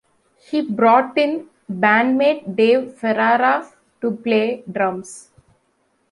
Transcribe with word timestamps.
He 0.39 0.61
brought 0.63 1.15
in 1.15 1.47
bandmate 1.71 2.55
Dave 2.55 2.95
Ferrara 2.95 3.71
to 4.01 4.09
play 4.09 4.63
drums. 4.71 5.29